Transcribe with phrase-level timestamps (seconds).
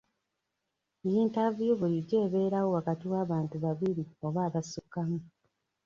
[1.09, 5.17] Yiintaaviyu bulijjo ebeerawo wakati w'abantu babiri oba abasukkamu.